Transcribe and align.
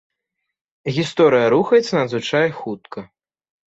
Гісторыя 0.95 1.53
рухаецца 1.57 1.93
надзвычай 2.01 2.47
хутка. 2.61 3.11